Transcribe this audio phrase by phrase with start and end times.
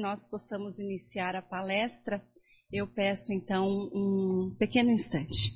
[0.00, 2.22] Nós possamos iniciar a palestra,
[2.72, 5.50] eu peço então um pequeno instante.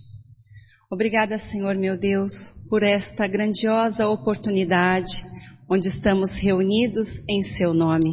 [0.93, 2.31] Obrigada, Senhor meu Deus,
[2.69, 5.11] por esta grandiosa oportunidade
[5.71, 8.13] onde estamos reunidos em Seu nome.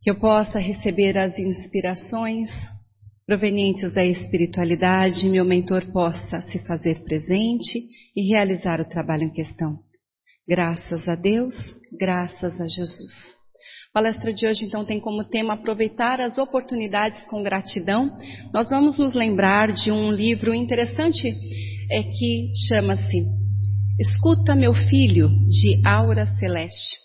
[0.00, 2.50] Que eu possa receber as inspirações
[3.24, 7.78] provenientes da espiritualidade, meu mentor possa se fazer presente
[8.16, 9.78] e realizar o trabalho em questão.
[10.46, 11.54] Graças a Deus,
[11.96, 13.41] graças a Jesus.
[13.92, 18.08] A palestra de hoje, então, tem como tema aproveitar as oportunidades com gratidão.
[18.50, 23.22] Nós vamos nos lembrar de um livro interessante é, que chama-se
[24.00, 26.96] Escuta, meu filho, de Aura Celeste.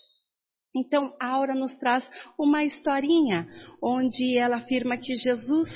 [0.74, 2.08] Então, Aura nos traz
[2.40, 3.46] uma historinha
[3.84, 5.68] onde ela afirma que Jesus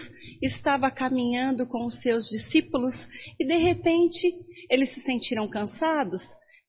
[0.41, 2.94] estava caminhando com os seus discípulos
[3.38, 4.31] e, de repente,
[4.69, 6.22] eles se sentiram cansados,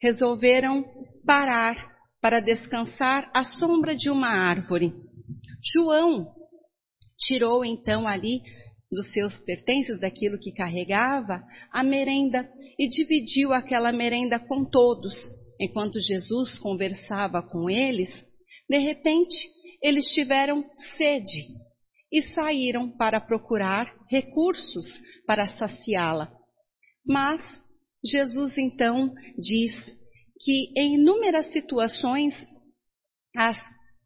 [0.03, 0.85] resolveram
[1.25, 1.92] parar
[2.23, 4.95] para descansar à sombra de uma árvore.
[5.75, 6.29] João
[7.19, 8.41] tirou então ali
[8.91, 15.15] dos seus pertences, daquilo que carregava, a merenda e dividiu aquela merenda com todos.
[15.61, 18.11] Enquanto Jesus conversava com eles,
[18.69, 19.35] de repente
[19.83, 20.65] eles tiveram
[20.97, 21.49] sede
[22.13, 24.87] e saíram para procurar recursos
[25.27, 26.31] para saciá-la.
[27.05, 27.41] Mas
[28.05, 29.73] Jesus então diz
[30.43, 32.35] que em inúmeras situações
[33.37, 33.57] as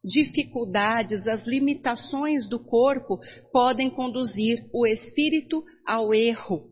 [0.04, 3.18] dificuldades, as limitações do corpo
[3.52, 6.70] podem conduzir o espírito ao erro.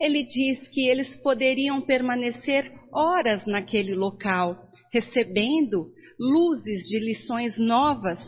[0.00, 4.56] Ele diz que eles poderiam permanecer horas naquele local,
[4.92, 8.18] recebendo luzes de lições novas,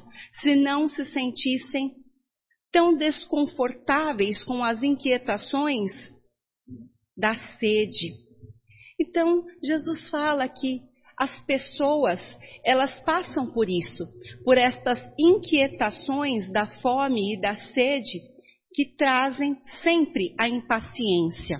[0.42, 1.92] se não se sentissem
[2.70, 5.90] tão desconfortáveis com as inquietações
[7.16, 8.27] da sede.
[8.98, 10.80] Então, Jesus fala que
[11.16, 12.20] as pessoas,
[12.64, 14.04] elas passam por isso,
[14.44, 18.20] por estas inquietações da fome e da sede
[18.72, 21.58] que trazem sempre a impaciência.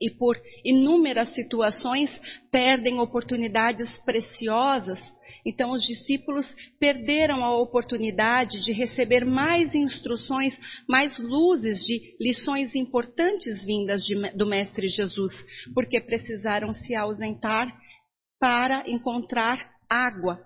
[0.00, 2.10] E por inúmeras situações
[2.50, 4.98] perdem oportunidades preciosas.
[5.44, 6.46] Então, os discípulos
[6.78, 14.46] perderam a oportunidade de receber mais instruções, mais luzes de lições importantes vindas de, do
[14.46, 15.32] Mestre Jesus,
[15.74, 17.68] porque precisaram se ausentar
[18.40, 20.40] para encontrar água.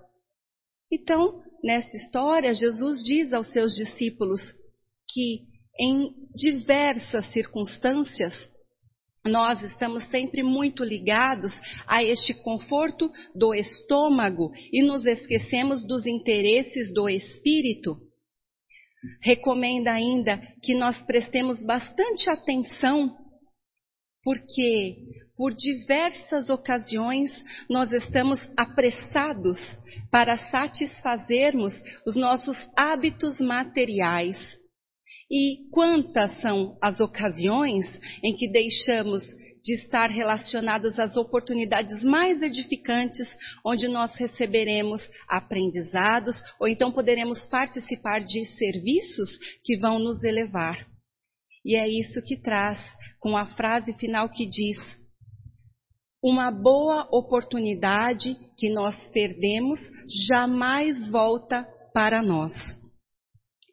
[0.93, 4.41] Então, nessa história, Jesus diz aos seus discípulos
[5.13, 8.33] que em diversas circunstâncias,
[9.27, 11.51] nós estamos sempre muito ligados
[11.87, 17.97] a este conforto do estômago e nos esquecemos dos interesses do espírito.
[19.23, 23.17] Recomenda ainda que nós prestemos bastante atenção,
[24.23, 24.97] porque
[25.37, 27.31] por diversas ocasiões
[27.69, 29.59] nós estamos apressados
[30.11, 31.73] para satisfazermos
[32.07, 34.37] os nossos hábitos materiais.
[35.37, 37.85] E quantas são as ocasiões
[38.23, 39.21] em que deixamos
[39.65, 43.27] de estar relacionados às oportunidades mais edificantes,
[43.67, 49.29] onde nós receberemos aprendizados ou então poderemos participar de serviços
[49.65, 50.87] que vão nos elevar.
[51.65, 52.79] E é isso que traz
[53.19, 54.79] com a frase final que diz:
[56.23, 59.81] uma boa oportunidade que nós perdemos
[60.29, 62.53] jamais volta para nós.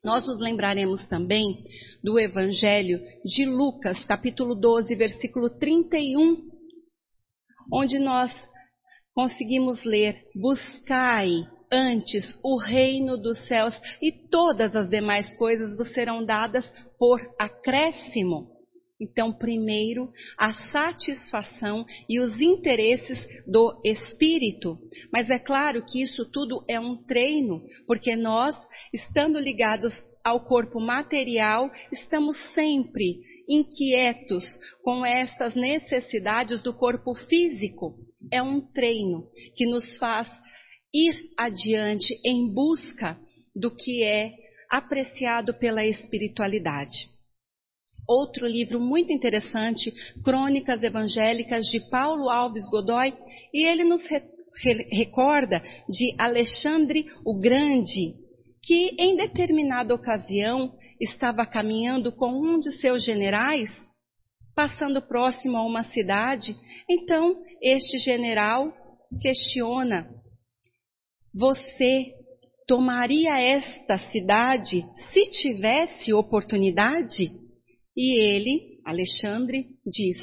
[0.04, 1.64] Nós nos lembraremos também
[2.04, 6.42] do Evangelho de Lucas, capítulo 12, versículo 31,
[7.72, 8.32] onde nós
[9.14, 11.30] conseguimos ler: Buscai
[11.72, 18.50] antes o reino dos céus e todas as demais coisas vos serão dadas por acréscimo.
[19.02, 23.18] Então, primeiro, a satisfação e os interesses
[23.48, 24.78] do espírito.
[25.12, 28.56] Mas é claro que isso tudo é um treino, porque nós,
[28.94, 29.92] estando ligados
[30.24, 33.18] ao corpo material, estamos sempre
[33.50, 34.46] inquietos
[34.84, 37.96] com estas necessidades do corpo físico.
[38.32, 40.30] É um treino que nos faz
[40.94, 43.18] ir adiante em busca
[43.56, 44.32] do que é
[44.70, 47.21] apreciado pela espiritualidade.
[48.08, 49.94] Outro livro muito interessante,
[50.24, 53.14] Crônicas Evangélicas de Paulo Alves Godoy,
[53.54, 54.22] e ele nos re
[54.92, 58.12] recorda de Alexandre o Grande,
[58.62, 63.70] que em determinada ocasião estava caminhando com um de seus generais,
[64.54, 66.56] passando próximo a uma cidade.
[66.90, 68.74] Então, este general
[69.22, 70.08] questiona:
[71.34, 72.14] Você
[72.68, 77.28] tomaria esta cidade se tivesse oportunidade?
[77.96, 80.18] E ele, Alexandre, diz: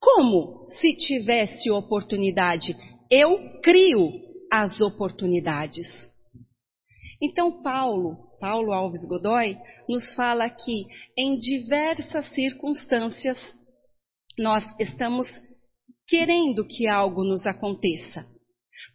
[0.00, 2.74] Como se tivesse oportunidade?
[3.10, 4.10] Eu crio
[4.52, 5.86] as oportunidades.
[7.22, 9.56] Então, Paulo, Paulo Alves Godoy,
[9.88, 10.84] nos fala que
[11.16, 13.38] em diversas circunstâncias
[14.38, 15.26] nós estamos
[16.06, 18.26] querendo que algo nos aconteça,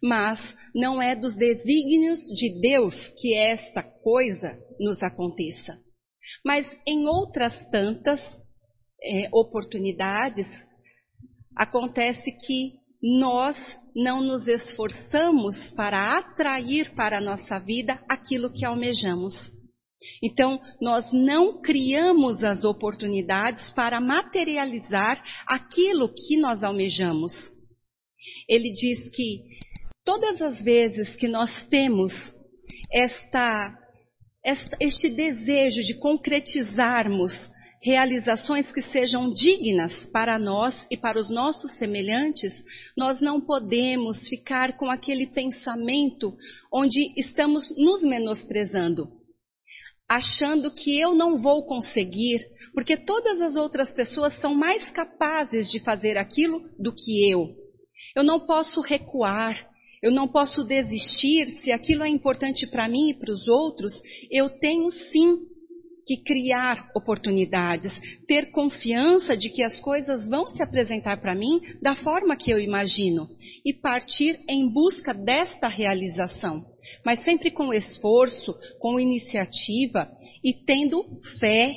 [0.02, 0.38] mas
[0.74, 5.78] não é dos desígnios de Deus que esta coisa nos aconteça.
[6.44, 8.20] Mas em outras tantas
[9.02, 10.46] é, oportunidades,
[11.56, 12.72] acontece que
[13.02, 13.56] nós
[13.94, 19.34] não nos esforçamos para atrair para a nossa vida aquilo que almejamos.
[20.22, 27.32] Então, nós não criamos as oportunidades para materializar aquilo que nós almejamos.
[28.48, 29.42] Ele diz que
[30.04, 32.12] todas as vezes que nós temos
[32.92, 33.78] esta,
[34.44, 37.32] este desejo de concretizarmos
[37.82, 42.52] realizações que sejam dignas para nós e para os nossos semelhantes,
[42.96, 46.32] nós não podemos ficar com aquele pensamento
[46.72, 49.08] onde estamos nos menosprezando,
[50.08, 52.38] achando que eu não vou conseguir,
[52.72, 57.50] porque todas as outras pessoas são mais capazes de fazer aquilo do que eu.
[58.14, 59.56] Eu não posso recuar,
[60.02, 63.92] eu não posso desistir se aquilo é importante para mim e para os outros.
[64.30, 65.38] Eu tenho sim
[66.04, 67.92] que criar oportunidades,
[68.26, 72.58] ter confiança de que as coisas vão se apresentar para mim da forma que eu
[72.58, 73.28] imagino
[73.64, 76.64] e partir em busca desta realização,
[77.04, 80.10] mas sempre com esforço, com iniciativa
[80.42, 81.04] e tendo
[81.38, 81.72] fé,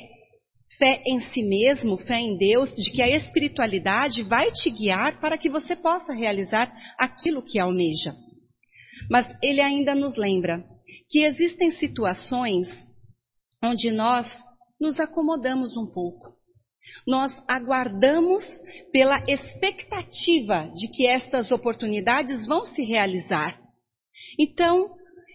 [0.78, 5.38] fé em si mesmo, fé em Deus, de que a espiritualidade vai te guiar para
[5.38, 8.14] que você possa realizar aquilo que almeja.
[9.10, 10.64] Mas ele ainda nos lembra
[11.08, 12.68] que existem situações
[13.62, 14.26] onde nós
[14.80, 16.34] nos acomodamos um pouco.
[17.06, 18.42] Nós aguardamos
[18.92, 23.58] pela expectativa de que estas oportunidades vão se realizar.
[24.38, 24.94] Então,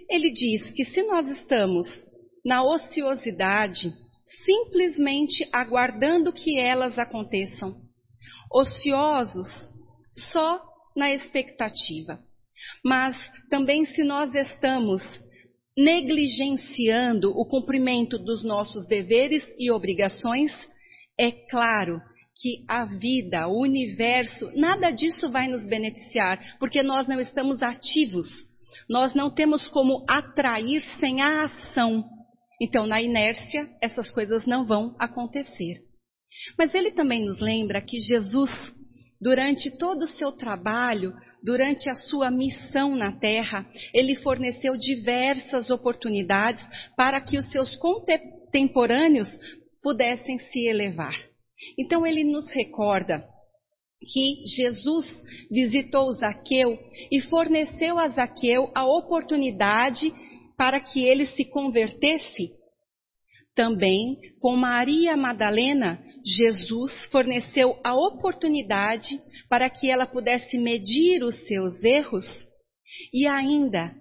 [0.10, 1.88] ele diz que se nós estamos
[2.46, 3.92] na ociosidade,
[4.46, 7.76] simplesmente aguardando que elas aconteçam,
[8.52, 9.48] ociosos
[10.32, 10.62] só
[10.96, 12.20] na expectativa.
[12.84, 13.16] Mas
[13.50, 15.02] também se nós estamos
[15.78, 20.52] negligenciando o cumprimento dos nossos deveres e obrigações,
[21.20, 22.02] é claro
[22.42, 28.28] que a vida, o universo, nada disso vai nos beneficiar, porque nós não estamos ativos.
[28.90, 32.04] Nós não temos como atrair sem a ação.
[32.62, 35.82] Então, na inércia, essas coisas não vão acontecer.
[36.56, 38.52] Mas ele também nos lembra que Jesus,
[39.20, 41.12] durante todo o seu trabalho,
[41.44, 46.64] durante a sua missão na terra, ele forneceu diversas oportunidades
[46.96, 49.28] para que os seus contemporâneos
[49.82, 51.16] pudessem se elevar.
[51.80, 53.28] Então ele nos recorda
[54.14, 55.06] que Jesus
[55.50, 56.78] visitou Zaqueu
[57.12, 60.12] e forneceu a Zaqueu a oportunidade
[60.62, 62.52] para que ele se convertesse
[63.56, 69.18] também, com Maria Madalena, Jesus forneceu a oportunidade
[69.50, 72.28] para que ela pudesse medir os seus erros
[73.12, 73.92] e ainda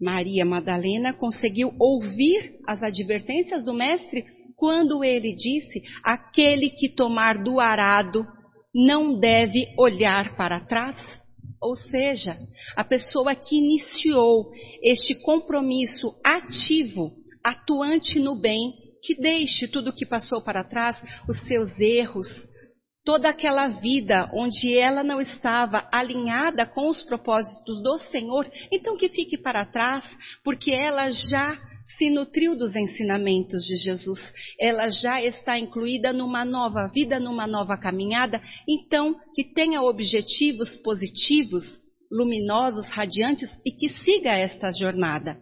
[0.00, 4.24] Maria Madalena conseguiu ouvir as advertências do Mestre
[4.56, 8.26] quando ele disse: Aquele que tomar do arado
[8.74, 10.96] não deve olhar para trás.
[11.60, 12.36] Ou seja,
[12.74, 14.50] a pessoa que iniciou
[14.82, 17.10] este compromisso ativo,
[17.44, 20.96] atuante no bem, que deixe tudo o que passou para trás,
[21.28, 22.28] os seus erros,
[23.04, 29.08] toda aquela vida onde ela não estava alinhada com os propósitos do Senhor, então que
[29.08, 30.04] fique para trás,
[30.44, 31.58] porque ela já
[31.96, 34.18] se nutriu dos ensinamentos de Jesus,
[34.58, 41.64] ela já está incluída numa nova vida, numa nova caminhada, então que tenha objetivos positivos,
[42.10, 45.38] luminosos, radiantes e que siga esta jornada.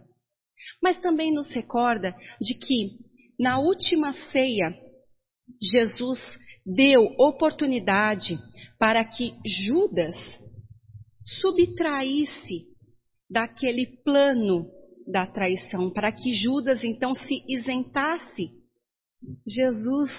[0.81, 4.75] Mas também nos recorda de que na última ceia,
[5.61, 6.19] Jesus
[6.65, 8.37] deu oportunidade
[8.77, 10.15] para que Judas
[11.41, 12.67] subtraísse
[13.29, 14.69] daquele plano
[15.09, 18.51] da traição, para que Judas então se isentasse.
[19.47, 20.09] Jesus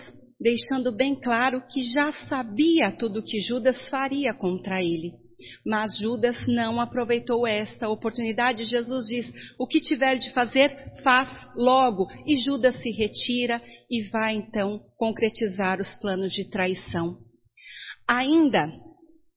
[0.40, 5.12] deixando bem claro que já sabia tudo o que Judas faria contra ele.
[5.64, 8.64] Mas Judas não aproveitou esta oportunidade.
[8.64, 12.06] Jesus diz: O que tiver de fazer, faz logo.
[12.26, 17.16] E Judas se retira e vai então concretizar os planos de traição.
[18.06, 18.70] Ainda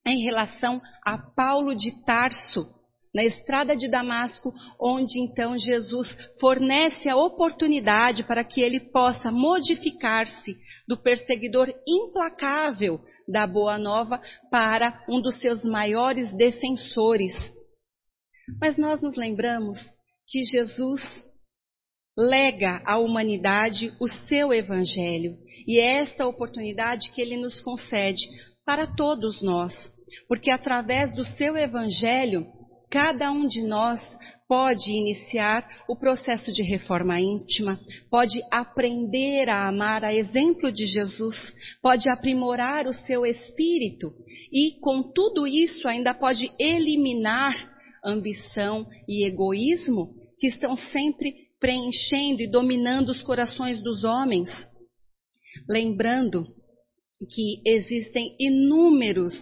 [0.06, 2.66] em relação a Paulo de Tarso,
[3.14, 6.08] na estrada de Damasco, onde então Jesus
[6.40, 15.04] fornece a oportunidade para que ele possa modificar-se do perseguidor implacável da Boa Nova para
[15.08, 17.34] um dos seus maiores defensores.
[18.60, 19.78] Mas nós nos lembramos
[20.28, 21.02] que Jesus
[22.18, 25.38] lega à humanidade o seu evangelho.
[25.68, 28.24] E é esta oportunidade que ele nos concede
[28.66, 29.74] para todos nós,
[30.28, 32.46] porque através do seu evangelho,
[32.94, 34.00] cada um de nós
[34.48, 41.36] pode iniciar o processo de reforma íntima, pode aprender a amar a exemplo de Jesus,
[41.82, 44.14] pode aprimorar o seu espírito
[44.52, 47.56] e, com tudo isso, ainda pode eliminar
[48.06, 54.52] ambição e egoísmo que estão sempre preenchendo e dominando os corações dos homens.
[55.68, 56.46] Lembrando
[57.28, 59.34] que existem inúmeros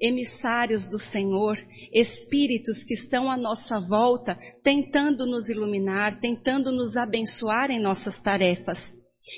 [0.00, 1.58] emissários do Senhor,
[1.92, 8.78] espíritos que estão à nossa volta, tentando nos iluminar, tentando nos abençoar em nossas tarefas.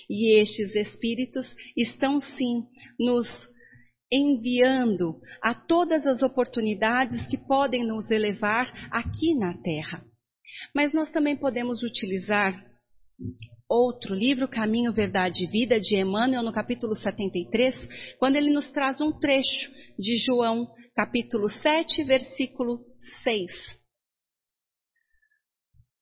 [0.09, 2.63] E estes espíritos estão sim
[2.99, 3.27] nos
[4.11, 10.05] enviando a todas as oportunidades que podem nos elevar aqui na Terra.
[10.75, 12.63] Mas nós também podemos utilizar
[13.73, 17.75] outro livro, Caminho, Verdade e Vida, de Emmanuel, no capítulo 73,
[18.19, 22.81] quando ele nos traz um trecho de João, capítulo 7, versículo
[23.25, 23.51] 6.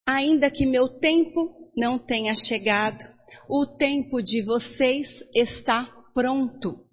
[0.07, 3.05] Ainda que meu tempo não tenha chegado,
[3.49, 6.85] o tempo de vocês está pronto.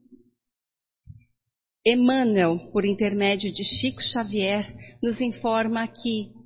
[1.85, 6.36] Emmanuel, por intermédio de Chico Xavier, nos informa que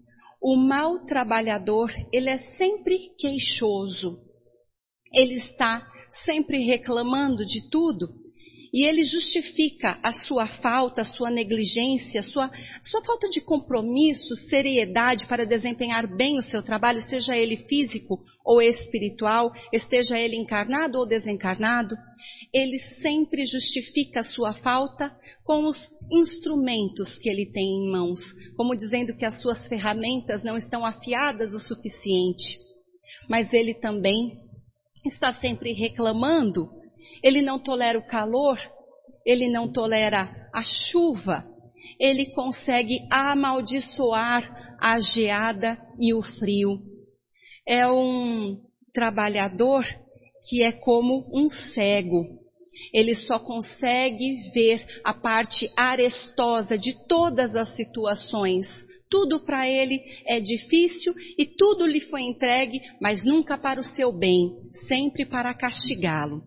[0.42, 4.20] o mau trabalhador, ele é sempre queixoso.
[5.14, 5.88] Ele está
[6.26, 8.10] sempre reclamando de tudo
[8.74, 13.42] e ele justifica a sua falta, a sua negligência, a sua, a sua falta de
[13.42, 20.38] compromisso, seriedade para desempenhar bem o seu trabalho, seja ele físico ou espiritual, esteja ele
[20.38, 21.96] encarnado ou desencarnado.
[22.54, 25.12] Ele sempre justifica a sua falta
[25.44, 25.78] com os
[26.10, 28.20] instrumentos que ele tem em mãos,
[28.56, 32.58] como dizendo que as suas ferramentas não estão afiadas o suficiente.
[33.30, 34.38] Mas ele também
[35.06, 36.81] está sempre reclamando
[37.24, 38.58] ele não tolera o calor,
[39.26, 41.46] ele não tolera a chuva,
[42.00, 46.80] ele consegue amaldiçoar a geada e o frio.
[47.68, 48.58] É um
[48.94, 49.86] trabalhador
[50.50, 52.42] que é como um cego.
[52.92, 58.66] Ele só consegue ver a parte arestosa de todas as situações.
[59.10, 64.12] Tudo para ele é difícil e tudo lhe foi entregue, mas nunca para o seu
[64.12, 64.50] bem,
[64.88, 66.42] sempre para castigá-lo.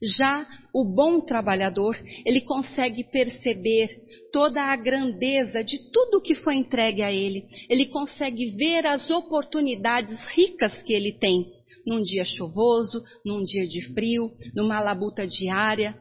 [0.00, 3.88] Já o bom trabalhador, ele consegue perceber
[4.32, 7.46] toda a grandeza de tudo que foi entregue a ele.
[7.68, 11.46] Ele consegue ver as oportunidades ricas que ele tem
[11.86, 15.96] num dia chuvoso, num dia de frio, numa labuta diária.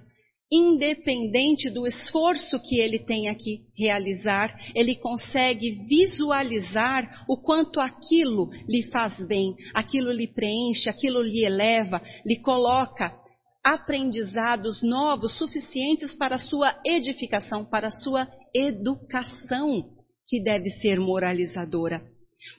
[0.52, 8.84] Independente do esforço que ele tenha que realizar, ele consegue visualizar o quanto aquilo lhe
[8.84, 13.27] faz bem, aquilo lhe preenche, aquilo lhe eleva, lhe coloca
[13.68, 19.90] aprendizados novos suficientes para a sua edificação, para a sua educação,
[20.26, 22.02] que deve ser moralizadora.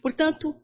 [0.02, 0.54] Portanto,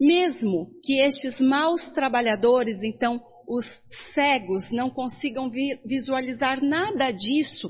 [0.00, 3.66] mesmo que estes maus trabalhadores, então, os
[4.14, 5.50] cegos, não consigam
[5.84, 7.68] visualizar nada disso,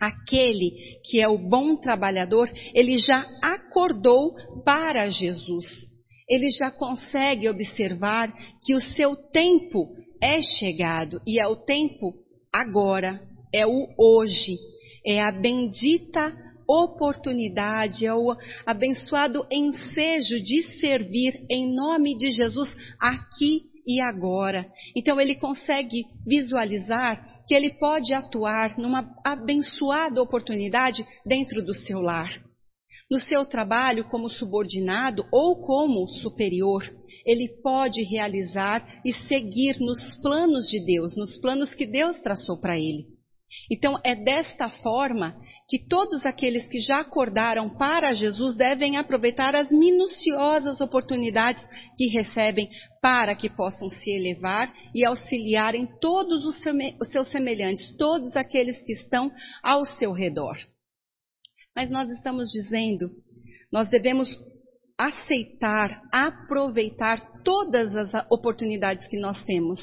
[0.00, 0.70] aquele
[1.04, 4.34] que é o bom trabalhador, ele já acordou
[4.64, 5.66] para Jesus.
[6.26, 9.94] Ele já consegue observar que o seu tempo
[10.24, 12.14] é chegado e é o tempo
[12.50, 13.20] agora,
[13.52, 14.56] é o hoje,
[15.06, 16.34] é a bendita
[16.66, 24.66] oportunidade, é o abençoado ensejo de servir em nome de Jesus aqui e agora.
[24.96, 32.30] Então ele consegue visualizar que ele pode atuar numa abençoada oportunidade dentro do seu lar
[33.10, 36.82] no seu trabalho como subordinado ou como superior,
[37.24, 42.78] ele pode realizar e seguir nos planos de Deus, nos planos que Deus traçou para
[42.78, 43.14] ele.
[43.70, 45.36] Então, é desta forma
[45.68, 51.62] que todos aqueles que já acordaram para Jesus devem aproveitar as minuciosas oportunidades
[51.96, 52.68] que recebem
[53.00, 58.92] para que possam se elevar e auxiliar em todos os seus semelhantes, todos aqueles que
[58.92, 59.30] estão
[59.62, 60.56] ao seu redor.
[61.74, 63.10] Mas nós estamos dizendo,
[63.72, 64.28] nós devemos
[64.96, 69.80] aceitar, aproveitar todas as oportunidades que nós temos,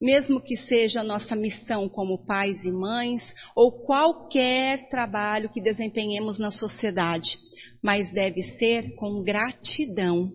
[0.00, 3.20] mesmo que seja nossa missão como pais e mães
[3.54, 7.38] ou qualquer trabalho que desempenhemos na sociedade,
[7.82, 10.32] mas deve ser com gratidão.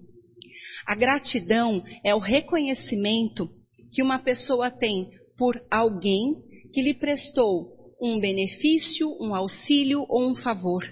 [0.87, 3.49] A gratidão é o reconhecimento
[3.91, 6.35] que uma pessoa tem por alguém
[6.73, 10.83] que lhe prestou um benefício, um auxílio ou um favor.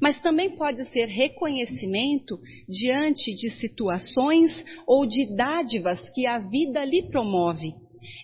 [0.00, 7.02] mas também pode ser reconhecimento diante de situações ou de dádivas que a vida lhe
[7.10, 7.74] promove.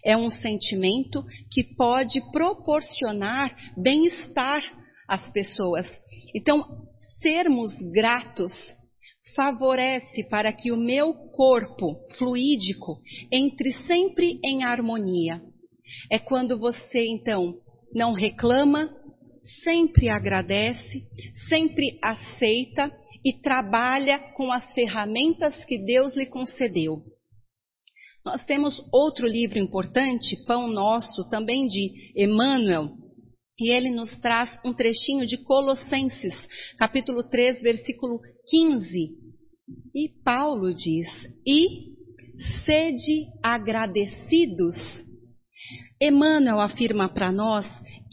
[0.05, 4.63] É um sentimento que pode proporcionar bem-estar
[5.09, 5.87] às pessoas.
[6.35, 6.65] Então,
[7.21, 8.53] sermos gratos
[9.35, 12.99] favorece para que o meu corpo fluídico
[13.31, 15.41] entre sempre em harmonia.
[16.11, 17.55] É quando você, então,
[17.95, 18.91] não reclama,
[19.63, 21.03] sempre agradece,
[21.49, 22.91] sempre aceita
[23.25, 27.03] e trabalha com as ferramentas que Deus lhe concedeu.
[28.25, 32.91] Nós temos outro livro importante, Pão Nosso, também de Emmanuel,
[33.59, 36.35] e ele nos traz um trechinho de Colossenses,
[36.79, 39.11] capítulo 3, versículo 15.
[39.95, 41.07] E Paulo diz:
[41.47, 41.91] E
[42.65, 44.77] sede agradecidos.
[46.01, 47.67] Emmanuel afirma para nós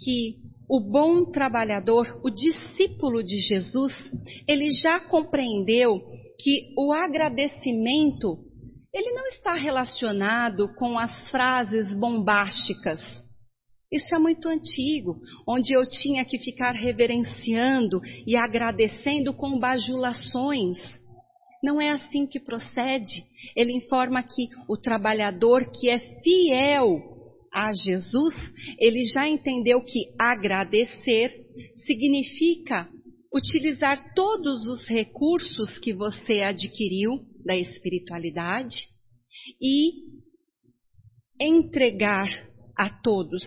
[0.03, 0.35] que
[0.69, 3.93] o bom trabalhador, o discípulo de Jesus,
[4.45, 6.01] ele já compreendeu
[6.37, 8.45] que o agradecimento
[8.93, 12.99] ele não está relacionado com as frases bombásticas.
[13.91, 15.15] Isso é muito antigo,
[15.47, 20.77] onde eu tinha que ficar reverenciando e agradecendo com bajulações.
[21.63, 23.23] Não é assim que procede.
[23.55, 27.16] Ele informa que o trabalhador que é fiel
[27.57, 28.35] a Jesus,
[28.77, 31.43] ele já entendeu que agradecer
[31.87, 32.87] significa
[33.33, 38.75] utilizar todos os recursos que você adquiriu da espiritualidade
[39.59, 40.03] e
[41.39, 42.27] entregar
[42.77, 43.41] a todos.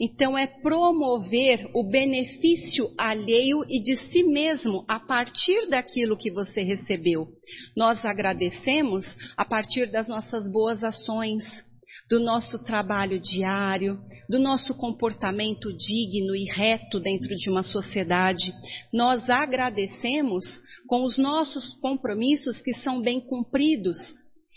[0.00, 6.62] Então, é promover o benefício alheio e de si mesmo a partir daquilo que você
[6.62, 7.26] recebeu.
[7.76, 9.04] Nós agradecemos
[9.36, 11.42] a partir das nossas boas ações,
[12.08, 18.52] do nosso trabalho diário, do nosso comportamento digno e reto dentro de uma sociedade.
[18.92, 20.44] Nós agradecemos
[20.86, 23.96] com os nossos compromissos que são bem cumpridos.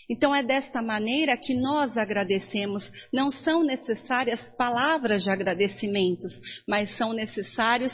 [0.10, 2.90] Então é desta maneira que nós agradecemos.
[3.14, 6.34] Não são necessárias palavras de agradecimentos,
[6.68, 7.94] mas são necessários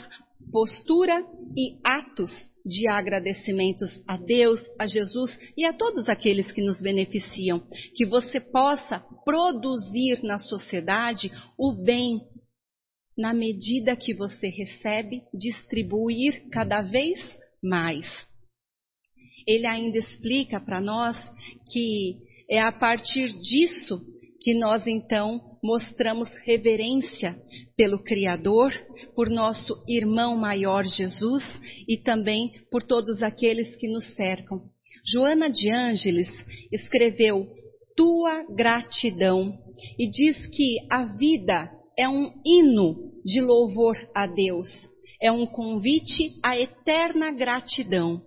[0.50, 1.24] postura
[1.56, 2.30] e atos
[2.66, 7.62] de agradecimentos a Deus, a Jesus e a todos aqueles que nos beneficiam.
[7.94, 12.20] Que você possa produzir na sociedade o bem
[13.16, 17.18] na medida que você recebe, distribuir cada vez
[17.62, 18.06] mais.
[19.46, 21.16] Ele ainda explica para nós
[21.72, 22.18] que
[22.50, 24.00] é a partir disso
[24.40, 27.36] que nós então mostramos reverência
[27.76, 28.72] pelo Criador,
[29.16, 31.42] por nosso irmão maior Jesus
[31.88, 34.62] e também por todos aqueles que nos cercam.
[35.12, 36.28] Joana de Ângeles
[36.72, 37.48] escreveu
[37.96, 39.58] Tua gratidão
[39.98, 44.68] e diz que a vida é um hino de louvor a Deus,
[45.20, 48.22] é um convite à eterna gratidão.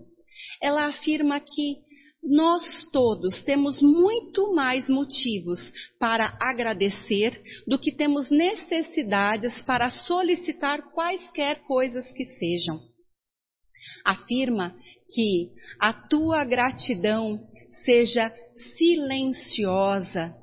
[0.61, 1.77] Ela afirma que
[2.21, 5.59] nós todos temos muito mais motivos
[5.97, 12.79] para agradecer do que temos necessidades para solicitar quaisquer coisas que sejam.
[14.05, 14.75] Afirma
[15.13, 17.39] que a tua gratidão
[17.83, 18.29] seja
[18.77, 20.35] silenciosa,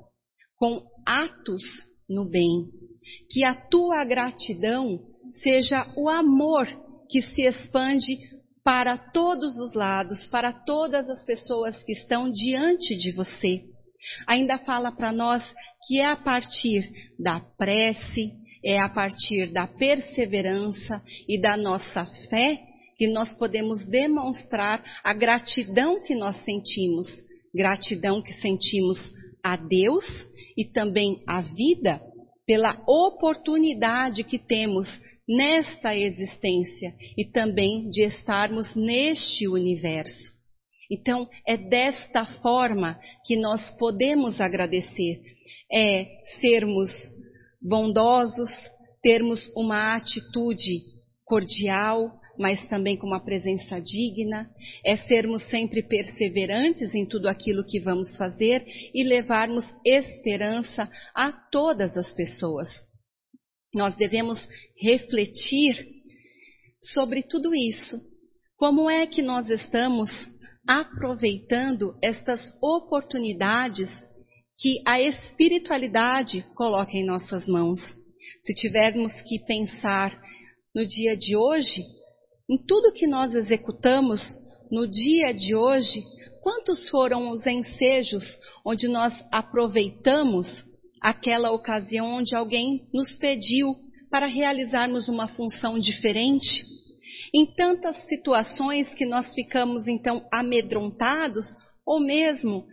[0.57, 1.63] com atos
[2.09, 2.65] no bem.
[3.29, 4.99] Que a tua gratidão
[5.41, 6.67] seja o amor
[7.09, 8.17] que se expande
[8.67, 13.63] para todos os lados, para todas as pessoas que estão diante de você.
[14.27, 15.41] Ainda fala para nós
[15.87, 16.83] que é a partir
[17.17, 22.59] da prece, é a partir da perseverança e da nossa fé
[22.97, 27.07] que nós podemos demonstrar a gratidão que nós sentimos,
[27.55, 28.97] gratidão que sentimos
[29.41, 30.03] a Deus
[30.57, 32.01] e também à vida
[32.45, 34.89] pela oportunidade que temos
[35.27, 40.37] nesta existência e também de estarmos neste universo.
[40.89, 45.21] Então, é desta forma que nós podemos agradecer,
[45.71, 46.07] é
[46.39, 46.89] sermos
[47.61, 48.49] bondosos,
[49.01, 50.81] termos uma atitude
[51.25, 52.09] cordial,
[52.39, 54.49] mas também com uma presença digna,
[54.85, 58.63] é sermos sempre perseverantes em tudo aquilo que vamos fazer
[58.93, 62.86] e levarmos esperança a todas as pessoas.
[63.77, 64.37] Nós devemos
[64.81, 65.77] refletir
[66.81, 68.01] sobre tudo isso.
[68.57, 70.09] Como é que nós estamos
[70.67, 73.89] aproveitando estas oportunidades
[74.59, 77.79] que a espiritualidade coloca em nossas mãos?
[78.43, 80.19] Se tivermos que pensar
[80.73, 81.83] no dia de hoje,
[82.49, 84.21] em tudo que nós executamos
[84.71, 86.01] no dia de hoje,
[86.41, 88.23] quantos foram os ensejos
[88.65, 90.47] onde nós aproveitamos
[91.01, 93.73] aquela ocasião onde alguém nos pediu
[94.09, 96.65] para realizarmos uma função diferente.
[97.33, 101.45] em tantas situações que nós ficamos então amedrontados
[101.85, 102.65] ou mesmo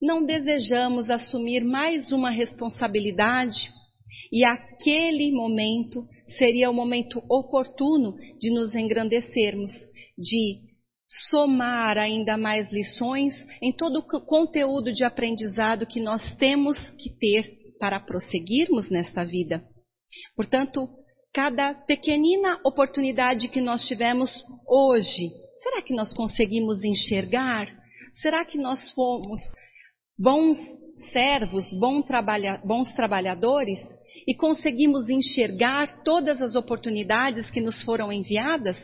[0.00, 3.70] não desejamos assumir mais uma responsabilidade
[4.30, 6.06] e aquele momento
[6.38, 9.70] seria o momento oportuno de nos engrandecermos,
[10.16, 10.58] de
[11.30, 17.66] somar ainda mais lições em todo o conteúdo de aprendizado que nós temos que ter
[17.78, 19.62] para prosseguirmos nesta vida.
[20.34, 20.88] Portanto,
[21.32, 24.30] cada pequenina oportunidade que nós tivemos
[24.66, 25.30] hoje,
[25.62, 27.66] será que nós conseguimos enxergar?
[28.14, 29.40] Será que nós fomos
[30.18, 30.58] bons
[31.12, 33.78] servos, bons, trabalha bons trabalhadores
[34.26, 38.76] e conseguimos enxergar todas as oportunidades que nos foram enviadas?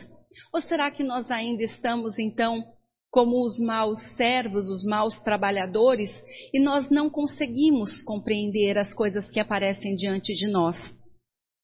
[0.53, 2.63] Ou será que nós ainda estamos, então,
[3.11, 6.09] como os maus servos, os maus trabalhadores,
[6.53, 10.77] e nós não conseguimos compreender as coisas que aparecem diante de nós?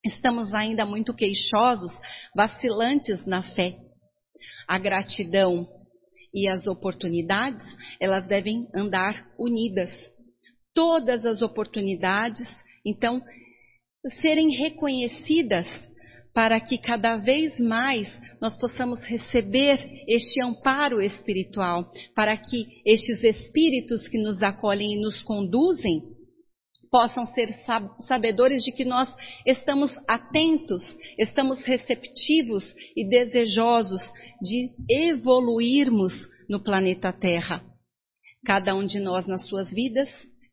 [0.05, 1.91] Estamos ainda muito queixosos,
[2.35, 3.75] vacilantes na fé.
[4.67, 5.67] A gratidão
[6.33, 7.63] e as oportunidades,
[7.99, 9.89] elas devem andar unidas.
[10.73, 12.47] Todas as oportunidades,
[12.85, 13.21] então,
[14.21, 15.67] serem reconhecidas
[16.33, 18.07] para que cada vez mais
[18.39, 25.21] nós possamos receber este amparo espiritual, para que estes espíritos que nos acolhem e nos
[25.23, 26.01] conduzem
[26.91, 27.49] possam ser
[28.07, 29.07] sabedores de que nós
[29.45, 30.81] estamos atentos,
[31.17, 32.63] estamos receptivos
[32.95, 34.01] e desejosos
[34.41, 36.13] de evoluirmos
[36.49, 37.63] no planeta Terra.
[38.43, 40.09] Cada um de nós nas suas vidas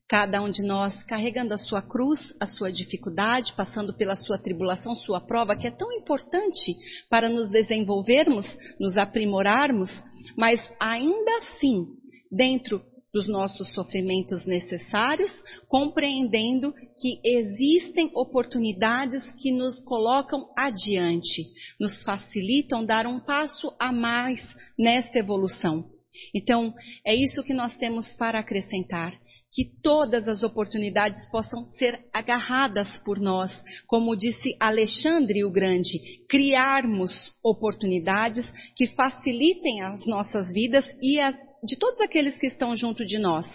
[0.09, 4.95] Cada um de nós carregando a sua cruz, a sua dificuldade, passando pela sua tribulação,
[4.95, 6.77] sua prova, que é tão importante
[7.11, 8.47] para nos desenvolvermos,
[8.79, 9.91] nos aprimorarmos,
[10.37, 11.87] mas ainda assim,
[12.31, 12.81] dentro
[13.13, 15.33] dos nossos sofrimentos necessários,
[15.69, 21.47] compreendendo que existem oportunidades que nos colocam adiante,
[21.81, 24.41] nos facilitam dar um passo a mais
[24.79, 25.85] nesta evolução.
[26.33, 26.73] Então,
[27.05, 29.13] é isso que nós temos para acrescentar
[29.57, 33.51] que todas as oportunidades possam ser agarradas por nós,
[33.87, 37.11] como disse Alexandre o Grande, criarmos
[37.43, 38.45] oportunidades
[38.77, 43.47] que facilitem as nossas vidas e as de todos aqueles que estão junto de nós,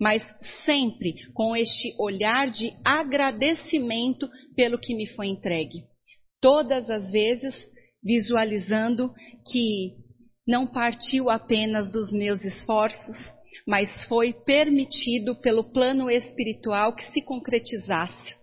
[0.00, 0.22] mas
[0.64, 5.84] sempre com este olhar de agradecimento pelo que me foi entregue.
[6.40, 7.54] Todas as vezes
[8.02, 9.12] visualizando
[9.52, 9.92] que
[10.48, 13.35] não partiu apenas dos meus esforços,
[13.66, 18.36] mas foi permitido pelo plano espiritual que se concretizasse.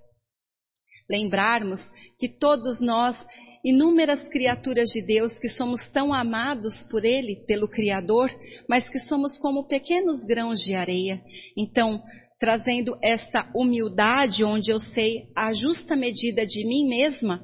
[1.10, 1.80] Lembrarmos
[2.20, 3.16] que todos nós,
[3.64, 8.30] inúmeras criaturas de Deus, que somos tão amados por Ele, pelo Criador,
[8.68, 11.22] mas que somos como pequenos grãos de areia.
[11.58, 12.02] Então,
[12.40, 17.42] trazendo esta humildade, onde eu sei a justa medida de mim mesma,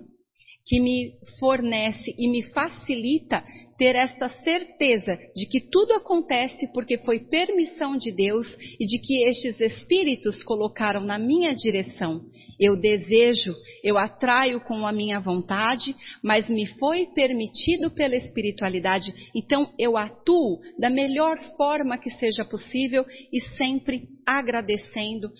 [0.70, 3.44] que me fornece e me facilita
[3.76, 8.46] ter esta certeza de que tudo acontece porque foi permissão de Deus
[8.80, 12.22] e de que estes espíritos colocaram na minha direção.
[12.60, 19.74] Eu desejo, eu atraio com a minha vontade, mas me foi permitido pela espiritualidade, então
[19.80, 23.04] eu atuo da melhor forma que seja possível
[23.34, 25.32] e sempre agradecendo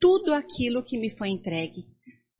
[0.00, 1.84] tudo aquilo que me foi entregue.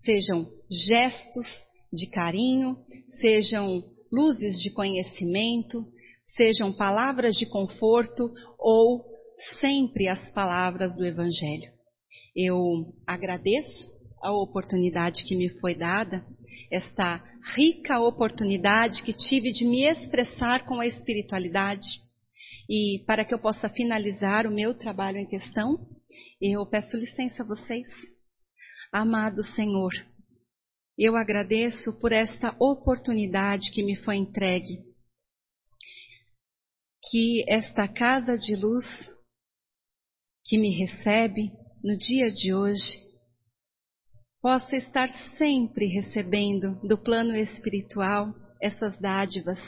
[0.04, 0.46] Sejam
[0.90, 1.63] gestos
[1.94, 2.76] de carinho,
[3.20, 5.84] sejam luzes de conhecimento,
[6.36, 9.04] sejam palavras de conforto ou
[9.60, 11.72] sempre as palavras do Evangelho.
[12.34, 16.24] Eu agradeço a oportunidade que me foi dada,
[16.70, 17.22] esta
[17.54, 21.86] rica oportunidade que tive de me expressar com a espiritualidade.
[22.68, 25.78] E para que eu possa finalizar o meu trabalho em questão,
[26.40, 27.86] eu peço licença a vocês.
[28.90, 29.92] Amado Senhor,
[30.96, 34.78] eu agradeço por esta oportunidade que me foi entregue.
[37.10, 38.84] Que esta casa de luz
[40.44, 41.50] que me recebe
[41.82, 43.02] no dia de hoje
[44.40, 49.58] possa estar sempre recebendo do plano espiritual essas dádivas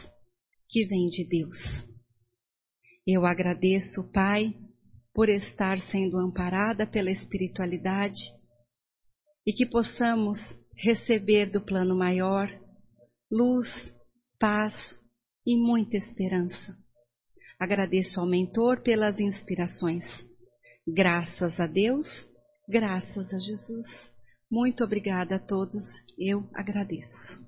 [0.69, 1.57] que vêm de Deus.
[3.07, 4.55] Eu agradeço, Pai,
[5.15, 8.21] por estar sendo amparada pela espiritualidade
[9.47, 10.39] e que possamos
[10.77, 12.49] receber do plano maior
[13.31, 13.67] luz,
[14.39, 14.75] paz
[15.45, 16.77] e muita esperança.
[17.59, 20.05] Agradeço ao mentor pelas inspirações.
[20.87, 22.07] Graças a Deus,
[22.69, 23.87] graças a Jesus.
[24.51, 25.83] Muito obrigada a todos,
[26.19, 27.45] eu agradeço.